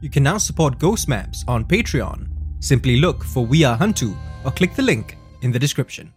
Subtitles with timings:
[0.00, 2.28] You can now support Ghost Maps on Patreon.
[2.60, 6.12] Simply look for We Are Hantu or click the link in the description.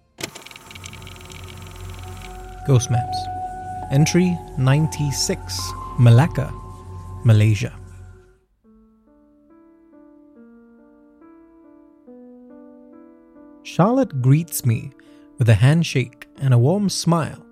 [2.67, 3.17] Ghost Maps.
[3.89, 5.71] Entry 96.
[5.97, 6.53] Malacca,
[7.23, 7.73] Malaysia.
[13.63, 14.91] Charlotte greets me
[15.39, 17.43] with a handshake and a warm smile,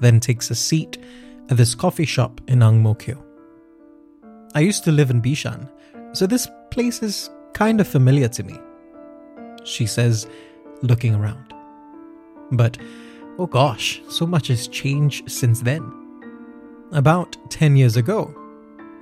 [0.00, 0.96] then takes a seat
[1.50, 3.27] at this coffee shop in Ang Mo Kio.
[4.54, 5.68] I used to live in Bishan,
[6.12, 8.58] so this place is kind of familiar to me,
[9.64, 10.26] she says,
[10.82, 11.52] looking around.
[12.52, 12.78] But
[13.38, 15.92] oh gosh, so much has changed since then.
[16.92, 18.34] About 10 years ago,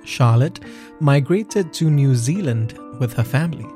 [0.03, 0.59] Charlotte
[0.99, 3.67] migrated to New Zealand with her family.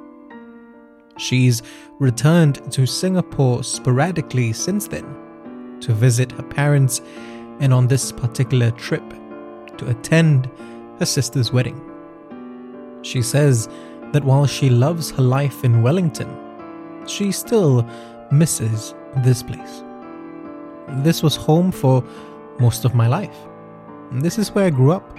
[1.18, 1.62] She's
[2.00, 7.02] returned to Singapore sporadically since then to visit her parents
[7.60, 9.08] and on this particular trip
[9.78, 10.50] to attend
[11.02, 11.82] her sister's wedding.
[13.02, 13.68] She says
[14.14, 16.30] that while she loves her life in Wellington,
[17.08, 17.84] she still
[18.32, 19.84] misses this place.
[21.04, 22.04] This was home for
[22.60, 23.36] most of my life.
[24.12, 25.18] This is where I grew up,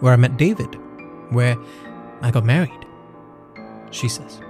[0.00, 0.78] where I met David,
[1.28, 1.58] where
[2.22, 2.86] I got married,
[3.90, 4.40] she says.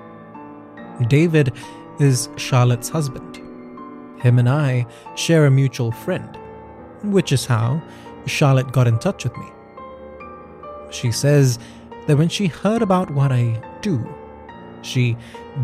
[1.09, 1.53] David
[1.99, 3.37] is Charlotte's husband.
[4.23, 6.39] Him and I share a mutual friend,
[7.03, 7.83] which is how
[8.27, 9.47] Charlotte got in touch with me.
[10.93, 11.59] She says
[12.07, 14.07] that when she heard about what I do,
[14.83, 15.17] she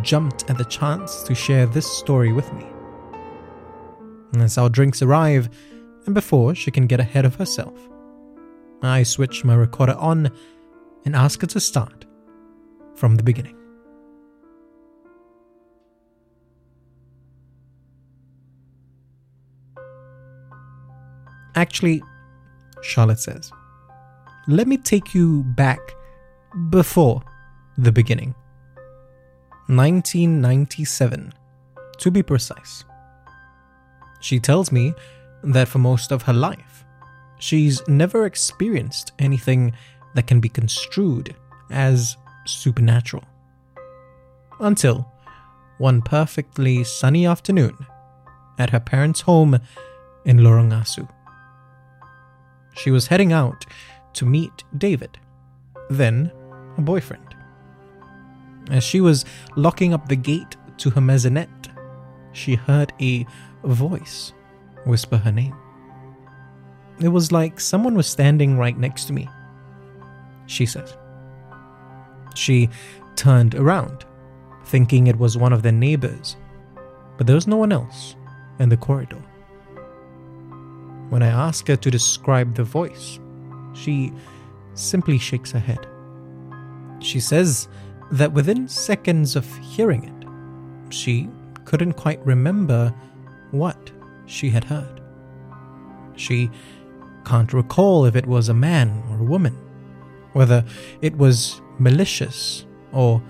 [0.02, 2.66] jumped at the chance to share this story with me.
[4.40, 5.48] As our drinks arrive,
[6.06, 7.78] and before she can get ahead of herself,
[8.82, 10.30] I switch my recorder on
[11.04, 12.06] and ask her to start
[12.94, 13.56] from the beginning.
[21.54, 22.02] Actually,
[22.82, 23.50] Charlotte says,
[24.48, 25.78] let me take you back
[26.70, 27.22] before
[27.76, 28.34] the beginning.
[29.66, 31.34] 1997,
[31.98, 32.84] to be precise.
[34.20, 34.94] She tells me
[35.44, 36.86] that for most of her life,
[37.38, 39.74] she's never experienced anything
[40.14, 41.36] that can be construed
[41.70, 42.16] as
[42.46, 43.24] supernatural.
[44.60, 45.06] Until
[45.76, 47.76] one perfectly sunny afternoon
[48.58, 49.60] at her parents' home
[50.24, 51.06] in Lorong Asu.
[52.74, 53.66] She was heading out
[54.14, 55.18] to meet David,
[55.90, 56.30] then
[56.76, 57.34] a boyfriend.
[58.70, 59.24] As she was
[59.56, 61.68] locking up the gate to her maisonette,
[62.32, 63.26] she heard a
[63.64, 64.32] voice
[64.84, 65.56] whisper her name.
[67.00, 69.28] It was like someone was standing right next to me,
[70.46, 70.92] she said.
[72.34, 72.68] She
[73.16, 74.04] turned around,
[74.64, 76.36] thinking it was one of their neighbors,
[77.16, 78.16] but there was no one else
[78.58, 79.22] in the corridor.
[81.08, 83.18] When I ask her to describe the voice,
[83.74, 84.12] she
[84.74, 85.86] simply shakes her head.
[87.00, 87.68] She says
[88.10, 91.28] that within seconds of hearing it, she
[91.64, 92.94] couldn't quite remember
[93.50, 93.90] what
[94.26, 95.00] she had heard.
[96.16, 96.50] She
[97.24, 99.56] can't recall if it was a man or a woman,
[100.32, 100.64] whether
[101.02, 103.22] it was malicious or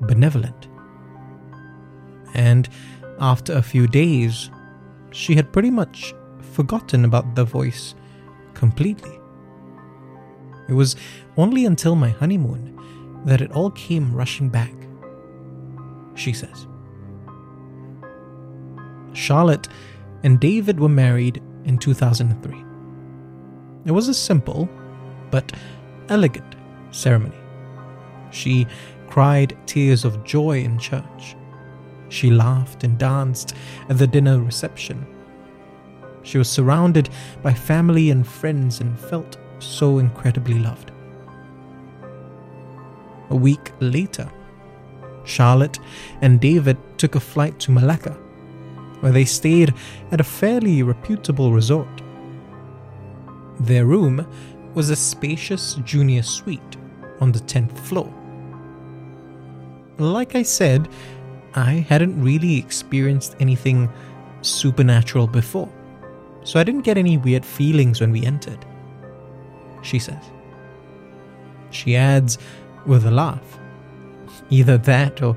[0.00, 0.68] benevolent.
[2.34, 2.68] And
[3.20, 4.50] after a few days,
[5.12, 7.94] she had pretty much forgotten about the voice
[8.54, 9.18] completely.
[10.68, 10.96] It was
[11.36, 12.78] only until my honeymoon
[13.24, 14.72] that it all came rushing back,
[16.14, 16.66] she says.
[19.12, 19.68] Charlotte
[20.22, 22.64] and David were married in 2003.
[23.84, 24.68] It was a simple
[25.30, 25.52] but
[26.08, 26.56] elegant
[26.90, 27.36] ceremony.
[28.30, 28.66] She
[29.08, 31.36] cried tears of joy in church.
[32.08, 33.54] She laughed and danced
[33.88, 35.06] at the dinner reception.
[36.22, 37.10] She was surrounded
[37.42, 40.90] by family and friends and felt so incredibly loved.
[43.30, 44.30] A week later,
[45.24, 45.78] Charlotte
[46.20, 48.12] and David took a flight to Malacca,
[49.00, 49.74] where they stayed
[50.12, 52.02] at a fairly reputable resort.
[53.60, 54.26] Their room
[54.74, 56.76] was a spacious junior suite
[57.20, 58.12] on the 10th floor.
[59.98, 60.88] Like I said,
[61.54, 63.88] I hadn't really experienced anything
[64.42, 65.72] supernatural before,
[66.42, 68.64] so I didn't get any weird feelings when we entered.
[69.84, 70.30] She says.
[71.70, 72.38] She adds
[72.86, 73.58] with a laugh.
[74.50, 75.36] Either that or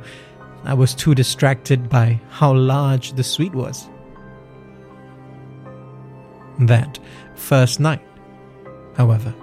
[0.64, 3.88] I was too distracted by how large the suite was.
[6.60, 7.00] That
[7.36, 8.02] first night,
[8.96, 9.34] however,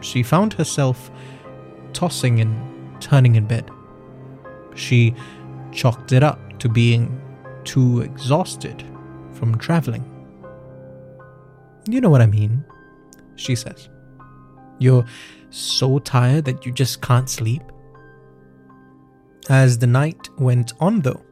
[0.00, 1.10] she found herself
[1.94, 3.70] tossing and turning in bed.
[4.74, 5.14] She
[5.72, 7.20] chalked it up to being
[7.64, 8.84] too exhausted
[9.32, 10.04] from traveling.
[11.88, 12.64] You know what I mean,
[13.36, 13.88] she says.
[14.78, 15.04] You're
[15.50, 17.62] so tired that you just can't sleep.
[19.48, 21.22] As the night went on, though,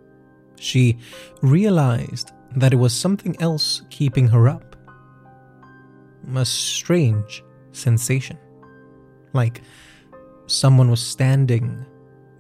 [0.57, 0.99] she
[1.43, 4.77] realized that it was something else keeping her up.
[6.35, 7.43] A strange
[7.73, 8.39] sensation,
[9.33, 9.63] like
[10.47, 11.85] someone was standing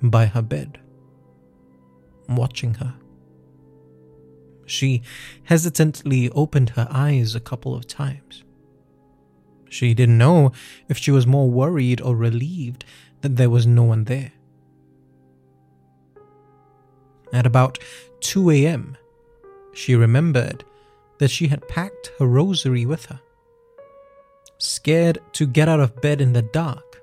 [0.00, 0.78] by her bed,
[2.28, 2.94] watching her.
[4.66, 5.02] She
[5.42, 8.43] hesitantly opened her eyes a couple of times.
[9.74, 10.52] She didn't know
[10.88, 12.84] if she was more worried or relieved
[13.22, 14.30] that there was no one there.
[17.32, 17.80] At about
[18.20, 18.96] 2 a.m.,
[19.72, 20.64] she remembered
[21.18, 23.20] that she had packed her rosary with her.
[24.58, 27.02] Scared to get out of bed in the dark,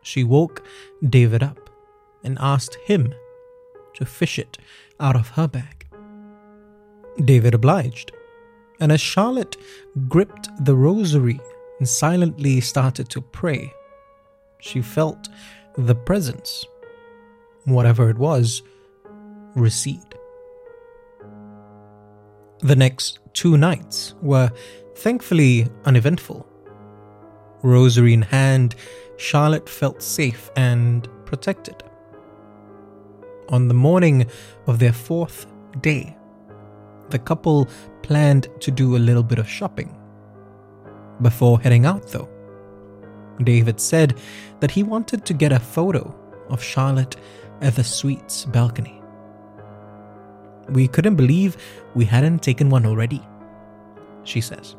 [0.00, 0.64] she woke
[1.02, 1.68] David up
[2.22, 3.12] and asked him
[3.94, 4.58] to fish it
[5.00, 5.88] out of her bag.
[7.24, 8.12] David obliged,
[8.78, 9.56] and as Charlotte
[10.08, 11.40] gripped the rosary
[11.78, 13.72] and silently started to pray,
[14.58, 15.28] she felt
[15.76, 16.64] the presence,
[17.64, 18.62] whatever it was,
[19.54, 20.14] recede.
[22.60, 24.50] The next two nights were
[24.94, 26.46] thankfully uneventful.
[27.62, 28.74] Rosary in hand,
[29.18, 31.82] Charlotte felt safe and protected.
[33.48, 34.26] On the morning
[34.66, 35.46] of their fourth
[35.80, 36.16] day,
[37.10, 37.68] the couple
[38.02, 39.95] planned to do a little bit of shopping.
[41.22, 42.28] Before heading out, though,
[43.42, 44.18] David said
[44.60, 46.14] that he wanted to get a photo
[46.48, 47.16] of Charlotte
[47.60, 49.02] at the suite's balcony.
[50.68, 51.56] We couldn't believe
[51.94, 53.22] we hadn't taken one already,
[54.24, 54.76] she says.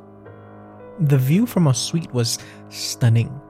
[1.00, 3.42] The view from our suite was stunning.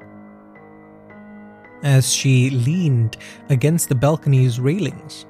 [1.84, 3.18] As she leaned
[3.50, 5.26] against the balcony's railings,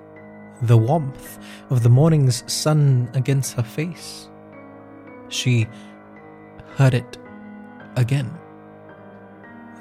[0.61, 1.39] the warmth
[1.69, 4.29] of the morning's sun against her face,
[5.29, 5.67] she
[6.75, 7.17] heard it
[7.97, 8.31] again.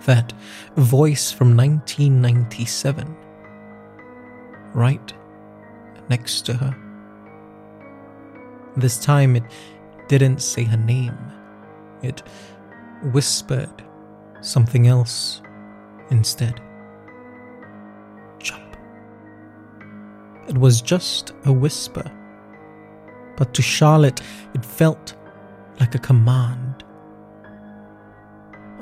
[0.06, 0.32] That
[0.76, 3.16] voice from 1997,
[4.74, 5.12] right
[6.08, 6.76] next to her.
[8.76, 9.44] This time it
[10.08, 11.16] didn't say her name,
[12.02, 12.22] it
[13.12, 13.82] whispered
[14.40, 15.40] something else
[16.10, 16.60] instead.
[18.38, 18.76] Jump.
[20.48, 22.10] It was just a whisper,
[23.36, 24.20] but to Charlotte
[24.54, 25.14] it felt
[25.80, 26.65] like a command.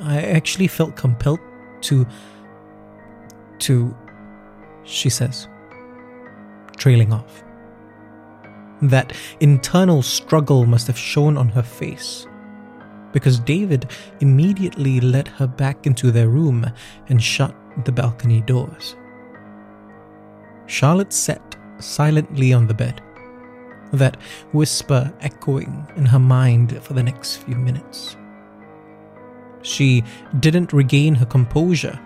[0.00, 1.41] I actually felt compelled
[1.82, 2.06] to.
[3.61, 3.96] to.
[4.85, 5.49] she says,
[6.76, 7.43] trailing off.
[8.82, 12.26] That internal struggle must have shown on her face,
[13.12, 16.70] because David immediately led her back into their room
[17.08, 17.55] and shut
[17.85, 18.97] the balcony doors.
[20.67, 23.00] Charlotte sat silently on the bed,
[23.93, 24.17] that
[24.52, 28.17] whisper echoing in her mind for the next few minutes.
[29.64, 30.05] She
[30.40, 31.99] didn't regain her composure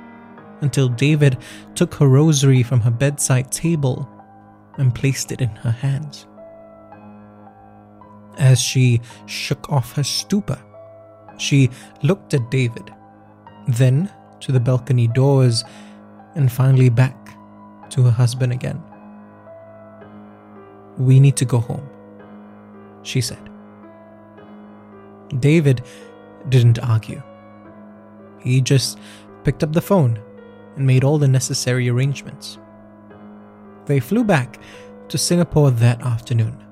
[0.61, 1.39] until David
[1.75, 4.09] took her rosary from her bedside table
[4.77, 6.27] and placed it in her hands.
[8.39, 10.59] As she shook off her stupor,
[11.37, 11.69] she
[12.03, 12.95] looked at David,
[13.67, 14.11] then
[14.41, 15.65] to the balcony doors,
[16.37, 17.17] and finally back
[17.91, 18.81] to her husband again.
[20.97, 21.89] We need to go home,
[23.03, 23.51] she said.
[25.41, 25.83] David
[26.49, 27.23] didn't argue.
[28.41, 28.99] He just
[29.45, 30.19] picked up the phone
[30.77, 32.59] and made all the necessary arrangements.
[33.87, 34.61] They flew back
[35.09, 36.65] to Singapore that afternoon.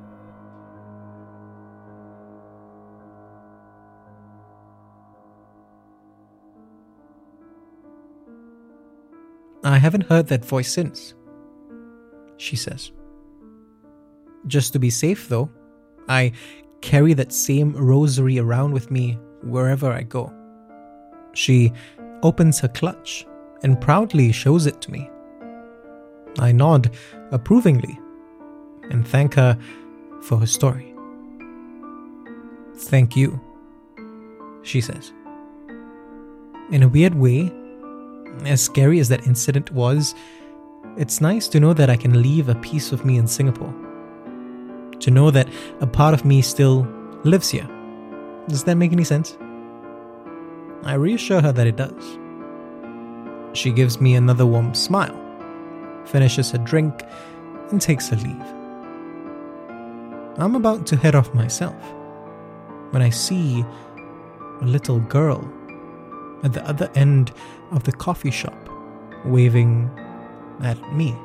[9.64, 11.14] I haven't heard that voice since,
[12.36, 12.92] she says.
[14.46, 15.50] Just to be safe, though,
[16.08, 16.32] I
[16.82, 20.35] carry that same rosary around with me wherever I go.
[21.36, 21.72] She
[22.22, 23.26] opens her clutch
[23.62, 25.10] and proudly shows it to me.
[26.38, 26.90] I nod
[27.30, 27.98] approvingly
[28.90, 29.58] and thank her
[30.22, 30.94] for her story.
[32.76, 33.38] Thank you,
[34.62, 35.12] she says.
[36.70, 37.52] In a weird way,
[38.44, 40.14] as scary as that incident was,
[40.96, 43.74] it's nice to know that I can leave a piece of me in Singapore.
[45.00, 45.48] To know that
[45.80, 46.88] a part of me still
[47.24, 47.68] lives here.
[48.48, 49.36] Does that make any sense?
[50.84, 52.18] I reassure her that it does.
[53.52, 55.18] She gives me another warm smile,
[56.04, 57.02] finishes her drink,
[57.70, 58.54] and takes her leave.
[60.38, 61.74] I'm about to head off myself
[62.90, 63.64] when I see
[64.60, 65.50] a little girl
[66.42, 67.32] at the other end
[67.70, 68.68] of the coffee shop
[69.24, 69.90] waving
[70.62, 71.16] at me.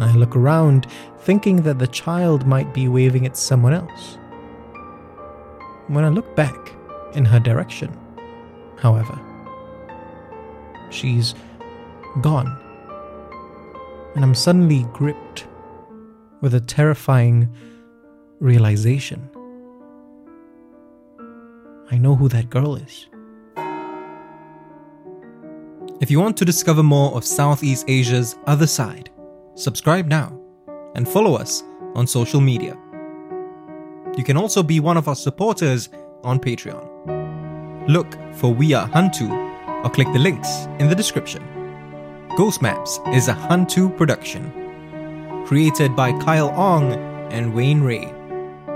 [0.00, 0.86] I look around,
[1.20, 4.16] thinking that the child might be waving at someone else.
[5.88, 6.72] When I look back
[7.14, 7.96] in her direction,
[8.78, 9.18] however,
[10.90, 11.34] she's
[12.20, 12.58] gone.
[14.14, 15.46] And I'm suddenly gripped
[16.40, 17.48] with a terrifying
[18.40, 19.28] realization.
[21.90, 23.06] I know who that girl is.
[26.00, 29.10] If you want to discover more of Southeast Asia's other side,
[29.54, 30.38] subscribe now
[30.94, 31.62] and follow us
[31.94, 32.76] on social media.
[34.16, 35.88] You can also be one of our supporters
[36.24, 36.91] on Patreon.
[37.88, 39.28] Look for We Are Hantu
[39.84, 41.42] or click the links in the description.
[42.36, 44.52] Ghost Maps is a Hantu production,
[45.46, 46.92] created by Kyle Ong
[47.32, 48.08] and Wayne Rée,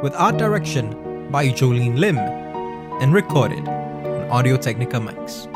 [0.02, 5.55] with art direction by Joline Lim, and recorded on Audio Technica mics.